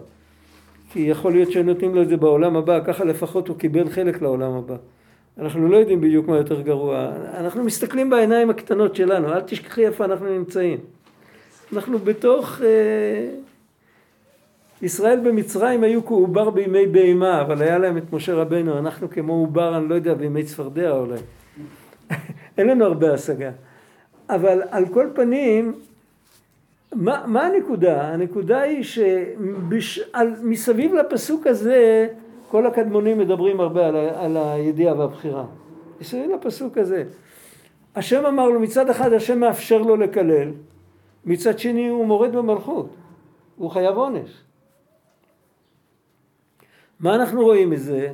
[0.90, 4.52] כי יכול להיות שנותנים לו את זה בעולם הבא, ככה לפחות הוא קיבל חלק לעולם
[4.52, 4.76] הבא.
[5.38, 7.12] אנחנו לא יודעים בדיוק מה יותר גרוע.
[7.36, 10.78] אנחנו מסתכלים בעיניים הקטנות שלנו, אל תשכחי איפה אנחנו נמצאים.
[11.72, 12.60] אנחנו בתוך...
[12.62, 13.51] אה,
[14.82, 19.76] ישראל במצרים היו כעובר בימי בהמה, אבל היה להם את משה רבנו, אנחנו כמו עובר,
[19.76, 21.18] אני לא יודע, בימי צפרדע אולי.
[22.58, 23.50] אין לנו הרבה השגה.
[24.30, 25.72] אבל על כל פנים,
[26.94, 28.08] מה, מה הנקודה?
[28.08, 28.84] הנקודה היא
[29.80, 32.08] שמסביב לפסוק הזה
[32.48, 35.44] כל הקדמונים מדברים הרבה על, על הידיעה והבחירה.
[36.00, 37.04] מסביב לפסוק הזה.
[37.96, 40.48] השם אמר לו מצד אחד השם מאפשר לו לקלל,
[41.26, 42.88] מצד שני הוא מורד במלכות,
[43.56, 44.42] הוא חייב עונש.
[47.02, 48.08] מה אנחנו רואים מזה?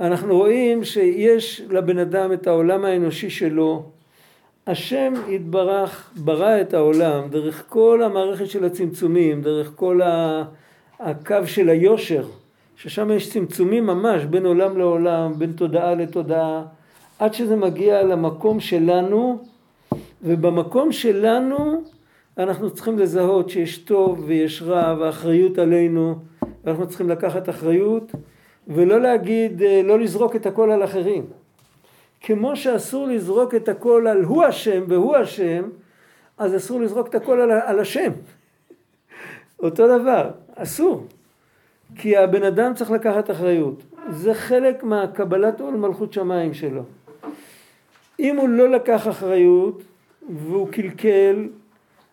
[0.00, 3.82] אנחנו רואים שיש לבן אדם את העולם האנושי שלו,
[4.66, 10.00] השם יתברך ברא את העולם דרך כל המערכת של הצמצומים, דרך כל
[11.00, 12.26] הקו של היושר,
[12.76, 16.62] ששם יש צמצומים ממש בין עולם לעולם, בין תודעה לתודעה,
[17.18, 19.44] עד שזה מגיע למקום שלנו,
[20.22, 21.82] ובמקום שלנו
[22.38, 26.14] אנחנו צריכים לזהות שיש טוב ויש רע ואחריות עלינו,
[26.66, 28.12] ואנחנו צריכים לקחת אחריות,
[28.68, 31.26] ולא להגיד, לא לזרוק את הכל על אחרים.
[32.20, 35.62] כמו שאסור לזרוק את הכל על הוא השם והוא השם,
[36.38, 38.10] אז אסור לזרוק את הכל על, על השם.
[39.62, 41.06] אותו דבר, אסור.
[41.98, 43.82] כי הבן אדם צריך לקחת אחריות.
[44.08, 46.82] זה חלק מהקבלת עול מלכות שמיים שלו.
[48.20, 49.82] אם הוא לא לקח אחריות
[50.36, 51.48] והוא קלקל,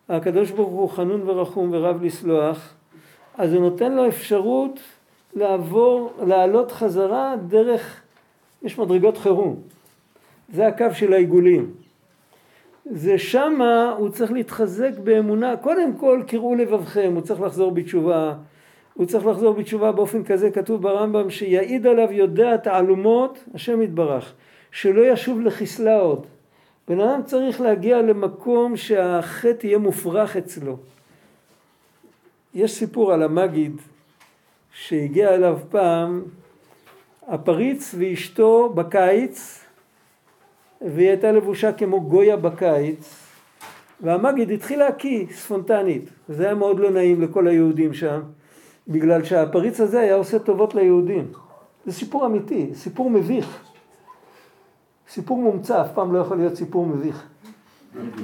[0.10, 2.74] הקדוש ברוך הוא חנון ורחום ורב לסלוח,
[3.38, 4.80] אז הוא נותן לו אפשרות
[5.36, 8.02] לעבור, לעלות חזרה דרך,
[8.64, 9.56] יש מדרגות חירום.
[10.54, 11.72] זה הקו של העיגולים.
[12.86, 18.34] זה שמה הוא צריך להתחזק באמונה, קודם כל קראו לבבכם, הוא צריך לחזור בתשובה,
[18.94, 24.34] הוא צריך לחזור בתשובה באופן כזה, כתוב ברמב"ם, שיעיד עליו יודע תעלומות, השם יתברך,
[24.72, 26.26] שלא ישוב לחסלה עוד.
[26.88, 30.78] בן אדם צריך להגיע למקום שהחטא יהיה מופרך אצלו.
[32.54, 33.82] יש סיפור על המגיד
[34.72, 36.22] שהגיע אליו פעם
[37.28, 39.64] הפריץ ואשתו בקיץ
[40.82, 43.28] והיא הייתה לבושה כמו גויה בקיץ,
[44.02, 46.10] והמגיד התחיל להקיא ספונטנית.
[46.30, 48.22] זה היה מאוד לא נעים לכל היהודים שם,
[48.88, 51.28] בגלל שהפריץ הזה היה עושה טובות ליהודים.
[51.86, 53.64] זה סיפור אמיתי, סיפור מביך.
[55.10, 57.28] סיפור מומצא אף פעם לא יכול להיות סיפור מביך.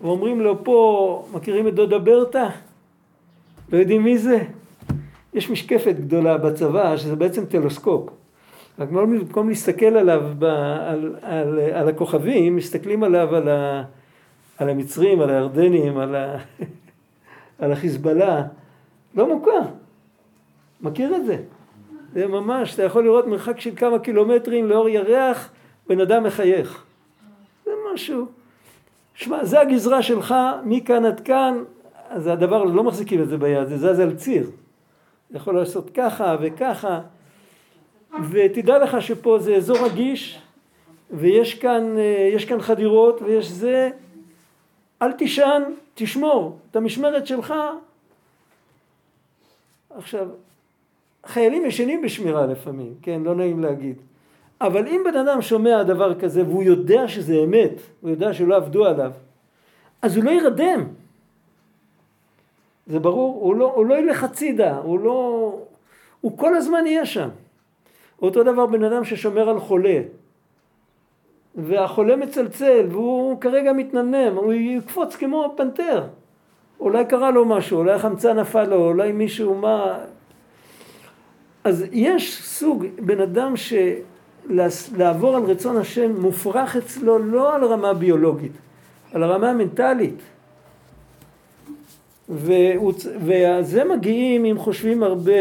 [0.00, 2.48] ואומרים לו פה, מכירים את דודה ברטה?
[3.72, 4.38] לא יודעים מי זה?
[5.34, 8.10] יש משקפת גדולה בצבא, שזה בעצם טלוסקופ.
[8.78, 13.82] רק במקום להסתכל עליו, ב, על, על, על הכוכבים, מסתכלים עליו על, ה,
[14.58, 16.36] על המצרים, על הירדנים, על, ה,
[17.58, 18.42] על החיזבאללה.
[19.14, 19.60] לא מוכר.
[20.82, 21.36] מכיר את זה?
[22.12, 25.50] זה ממש, אתה יכול לראות מרחק של כמה קילומטרים לאור ירח,
[25.88, 26.84] בן אדם מחייך.
[27.64, 28.26] זה משהו.
[29.14, 31.64] שמע, זה הגזרה שלך, מכאן עד כאן,
[32.08, 34.50] אז הדבר, לא מחזיקים את זה ביד, זה זז על ציר.
[35.30, 37.00] יכול לעשות ככה וככה,
[38.30, 40.42] ותדע לך שפה זה אזור רגיש,
[41.10, 43.90] ויש כאן, אה, כאן חדירות, ויש זה,
[45.02, 45.62] אל תישן,
[45.94, 47.54] תשמור את המשמרת שלך.
[49.96, 50.28] עכשיו,
[51.26, 53.96] חיילים ישנים בשמירה לפעמים, כן, לא נעים להגיד.
[54.60, 58.86] אבל אם בן אדם שומע דבר כזה והוא יודע שזה אמת, הוא יודע שלא עבדו
[58.86, 59.12] עליו,
[60.02, 60.84] אז הוא לא ירדם.
[62.86, 65.58] זה ברור, הוא לא, הוא לא ילך הצידה, הוא לא...
[66.20, 67.28] הוא כל הזמן יהיה שם.
[68.22, 70.00] אותו דבר בן אדם ששומר על חולה,
[71.54, 76.04] והחולה מצלצל והוא כרגע מתנמנם, הוא יקפוץ כמו פנתר.
[76.80, 79.98] אולי קרה לו משהו, אולי החמצן נפל לו, אולי מישהו מה...
[81.64, 88.52] אז יש סוג, בן אדם שלעבור על רצון השם מופרך אצלו לא על רמה ביולוגית,
[89.12, 90.22] על הרמה המנטלית.
[92.28, 95.32] וזה מגיעים אם חושבים הרבה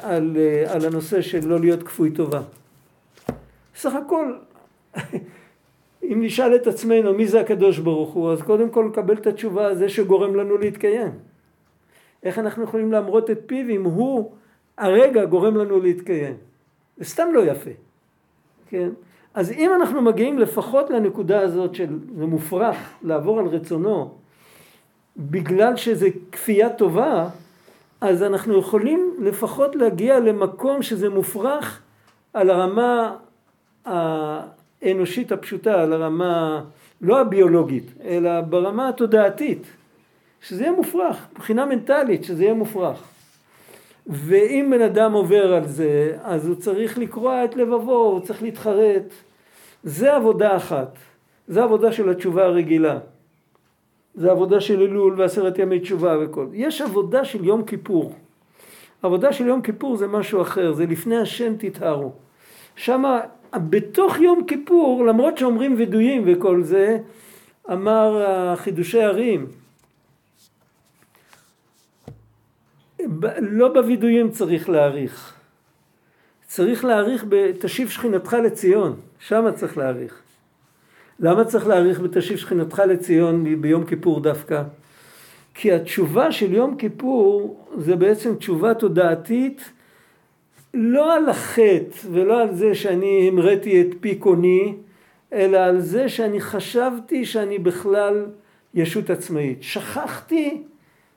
[0.00, 0.36] על,
[0.68, 2.40] על הנושא של לא להיות כפוי טובה.
[3.76, 4.32] סך הכל,
[6.12, 9.74] אם נשאל את עצמנו מי זה הקדוש ברוך הוא, אז קודם כל לקבל את התשובה,
[9.74, 11.10] זה שגורם לנו להתקיים.
[12.22, 14.32] איך אנחנו יכולים להמרות את פיו אם הוא
[14.78, 16.34] הרגע גורם לנו להתקיים.
[16.96, 17.70] זה סתם לא יפה,
[18.68, 18.88] כן?
[19.34, 24.14] אז אם אנחנו מגיעים לפחות לנקודה הזאת של זה מופרך לעבור על רצונו
[25.16, 27.28] בגלל שזה כפייה טובה,
[28.00, 31.82] אז אנחנו יכולים לפחות להגיע למקום שזה מופרך
[32.34, 33.16] על הרמה
[33.84, 36.64] האנושית הפשוטה, על הרמה
[37.00, 39.66] לא הביולוגית, אלא ברמה התודעתית,
[40.40, 43.17] שזה יהיה מופרך, מבחינה מנטלית, שזה יהיה מופרך.
[44.08, 49.12] ואם בן אדם עובר על זה, אז הוא צריך לקרוע את לבבו, הוא צריך להתחרט.
[49.82, 50.98] זה עבודה אחת,
[51.48, 52.98] זה עבודה של התשובה הרגילה.
[54.14, 56.46] זה עבודה של אלול ועשרת ימי תשובה וכל.
[56.52, 58.12] יש עבודה של יום כיפור.
[59.02, 62.12] עבודה של יום כיפור זה משהו אחר, זה לפני השם תתארו.
[62.76, 63.20] שמה,
[63.56, 66.98] בתוך יום כיפור, למרות שאומרים וידויים וכל זה,
[67.72, 68.24] אמר
[68.56, 69.46] חידושי ערים,
[73.40, 75.34] לא בווידויים צריך להעריך.
[76.46, 80.22] צריך להעריך ב"תשיב שכינתך לציון", שמה צריך להעריך.
[81.20, 84.62] למה צריך להעריך ב"תשיב שכינתך לציון" ביום כיפור דווקא?
[85.54, 89.70] כי התשובה של יום כיפור זה בעצם תשובה תודעתית
[90.74, 94.74] לא על החטא ולא על זה שאני המראתי את פי קוני,
[95.32, 98.26] אלא על זה שאני חשבתי שאני בכלל
[98.74, 99.62] ישות עצמאית.
[99.62, 100.62] שכחתי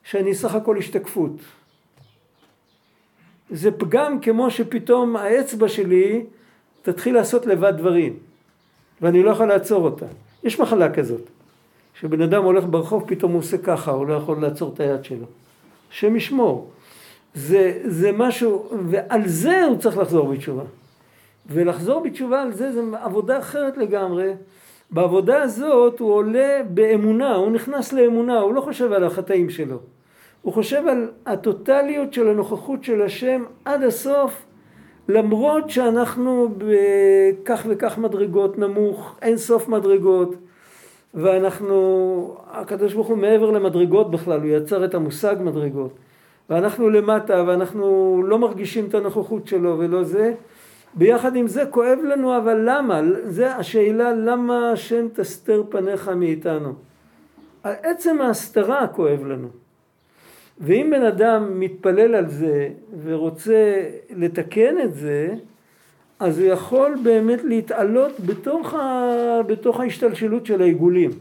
[0.04, 1.32] שאני סך הכל השתקפות.
[3.52, 6.26] זה פגם כמו שפתאום האצבע שלי
[6.82, 8.14] תתחיל לעשות לבד דברים
[9.02, 10.06] ואני לא יכול לעצור אותה.
[10.44, 11.22] יש מחלה כזאת,
[12.00, 15.26] שבן אדם הולך ברחוב פתאום הוא עושה ככה, הוא לא יכול לעצור את היד שלו.
[15.92, 16.70] השם ישמור.
[17.34, 20.64] זה, זה משהו, ועל זה הוא צריך לחזור בתשובה.
[21.50, 24.32] ולחזור בתשובה על זה זה עבודה אחרת לגמרי.
[24.92, 29.78] בעבודה הזאת הוא עולה באמונה, הוא נכנס לאמונה, הוא לא חושב על החטאים שלו.
[30.42, 34.46] הוא חושב על הטוטליות של הנוכחות של השם עד הסוף,
[35.10, 40.36] למרות שאנחנו בכך וכך מדרגות נמוך, אין סוף מדרגות,
[41.14, 45.92] ואנחנו, הקדוש ברוך הוא מעבר למדרגות בכלל, הוא יצר את המושג מדרגות,
[46.50, 50.34] ואנחנו למטה, ואנחנו לא מרגישים את הנוכחות שלו ולא זה,
[50.94, 53.02] ביחד עם זה כואב לנו, אבל למה?
[53.24, 56.74] זה השאלה למה השם תסתר פניך מאיתנו.
[57.64, 59.61] עצם ההסתרה כואב לנו.
[60.62, 62.70] ואם בן אדם מתפלל על זה
[63.04, 65.34] ורוצה לתקן את זה,
[66.20, 69.10] אז הוא יכול באמת להתעלות בתוך, ה...
[69.48, 71.12] בתוך ההשתלשלות של העיגולים.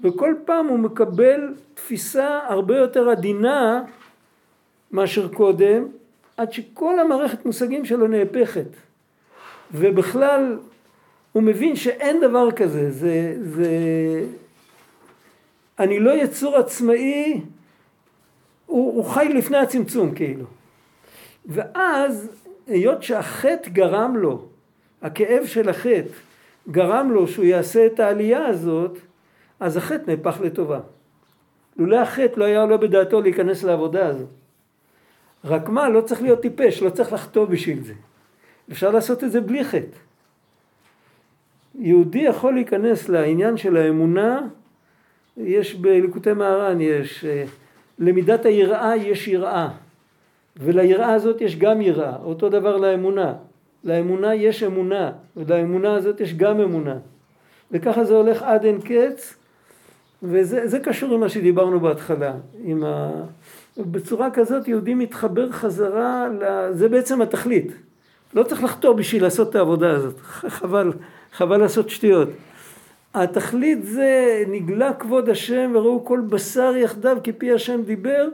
[0.00, 3.82] וכל פעם הוא מקבל תפיסה הרבה יותר עדינה
[4.92, 5.86] מאשר קודם,
[6.36, 8.68] עד שכל המערכת מושגים שלו נהפכת.
[9.72, 10.58] ובכלל,
[11.32, 13.68] הוא מבין שאין דבר כזה, זה, זה...
[15.78, 17.40] אני לא יצור עצמאי
[18.66, 20.44] הוא, הוא חי לפני הצמצום כאילו.
[21.46, 22.30] ואז
[22.66, 24.48] היות שהחטא גרם לו,
[25.02, 26.10] הכאב של החטא
[26.70, 28.98] גרם לו שהוא יעשה את העלייה הזאת,
[29.60, 30.80] אז החטא נהפך לטובה.
[31.76, 34.28] לולא החטא לא היה עולה בדעתו להיכנס לעבודה הזאת.
[35.44, 37.94] רק מה, לא צריך להיות טיפש, לא צריך לחטוא בשביל זה.
[38.72, 39.96] אפשר לעשות את זה בלי חטא.
[41.78, 44.40] יהודי יכול להיכנס לעניין של האמונה,
[45.36, 47.44] יש בליקוטי מהר"ן, יש אה,
[47.98, 49.68] למידת היראה יש יראה,
[50.56, 53.34] וליראה הזאת יש גם יראה, אותו דבר לאמונה.
[53.84, 56.96] לאמונה יש אמונה, ולאמונה הזאת יש גם אמונה.
[57.72, 59.36] וככה זה הולך עד אין קץ,
[60.22, 62.32] וזה קשור עם מה שדיברנו בהתחלה.
[62.64, 63.10] עם ה...
[63.78, 66.28] בצורה כזאת יהודי מתחבר חזרה,
[66.70, 67.72] זה בעצם התכלית.
[68.34, 70.92] לא צריך לחתור בשביל לעשות את העבודה הזאת, חבל,
[71.32, 72.28] חבל לעשות שטויות.
[73.22, 78.28] התכלית זה נגלה כבוד השם וראו כל בשר יחדיו כפי השם דיבר,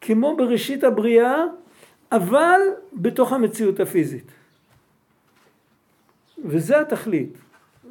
[0.00, 1.44] כמו בראשית הבריאה,
[2.12, 2.60] אבל
[2.92, 4.32] בתוך המציאות הפיזית.
[6.44, 7.38] וזה התכלית,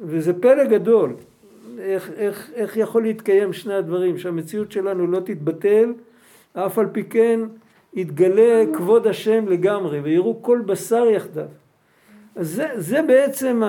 [0.00, 1.14] וזה פלא גדול,
[1.78, 5.92] איך, איך, איך יכול להתקיים שני הדברים, שהמציאות שלנו לא תתבטל,
[6.52, 7.40] אף על פי כן
[7.94, 11.46] יתגלה כבוד השם לגמרי, ויראו כל בשר יחדיו.
[12.36, 13.62] אז זה, זה בעצם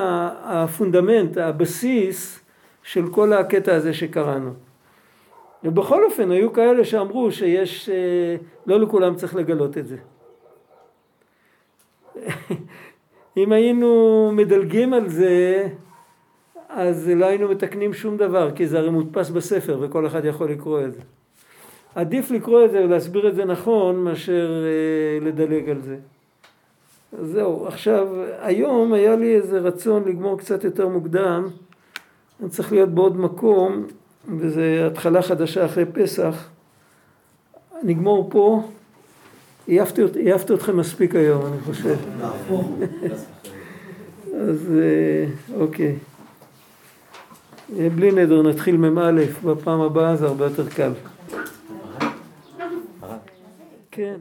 [0.44, 2.43] הפונדמנט, הבסיס
[2.84, 4.54] של כל הקטע הזה שקראנו.
[5.64, 9.98] ובכל אופן היו כאלה שאמרו שיש, אה, לא לכולם צריך לגלות את זה.
[13.38, 15.68] אם היינו מדלגים על זה,
[16.70, 20.82] אז לא היינו מתקנים שום דבר, כי זה הרי מודפס בספר וכל אחד יכול לקרוא
[20.82, 21.00] את זה.
[21.96, 25.98] עדיף לקרוא את זה ולהסביר את זה נכון מאשר אה, לדלג על זה.
[27.22, 28.08] זהו, עכשיו,
[28.40, 31.48] היום היה לי איזה רצון לגמור קצת יותר מוקדם,
[32.42, 33.86] אני צריך להיות בעוד מקום,
[34.38, 36.50] וזה התחלה חדשה אחרי פסח.
[37.84, 38.64] נגמור פה.
[39.68, 41.96] עייפתי אתכם מספיק היום, אני חושב.
[44.42, 45.26] אז אה,
[45.56, 45.96] אוקיי.
[47.70, 49.12] בלי נדר, נתחיל מ"א,
[49.44, 50.92] בפעם הבאה זה הרבה יותר קל.
[53.92, 54.16] כן.